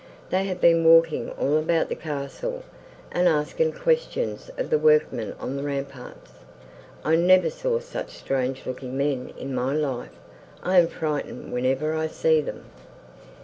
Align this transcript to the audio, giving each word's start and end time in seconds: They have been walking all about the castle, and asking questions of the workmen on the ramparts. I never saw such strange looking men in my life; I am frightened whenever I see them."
They 0.31 0.45
have 0.45 0.59
been 0.59 0.83
walking 0.83 1.29
all 1.33 1.59
about 1.59 1.87
the 1.89 1.93
castle, 1.95 2.63
and 3.11 3.27
asking 3.27 3.73
questions 3.73 4.49
of 4.57 4.71
the 4.71 4.79
workmen 4.79 5.35
on 5.39 5.55
the 5.55 5.61
ramparts. 5.61 6.31
I 7.05 7.15
never 7.15 7.51
saw 7.51 7.77
such 7.77 8.17
strange 8.17 8.65
looking 8.65 8.97
men 8.97 9.31
in 9.37 9.53
my 9.53 9.75
life; 9.75 10.17
I 10.63 10.79
am 10.79 10.87
frightened 10.87 11.53
whenever 11.53 11.93
I 11.93 12.07
see 12.07 12.41
them." 12.41 12.65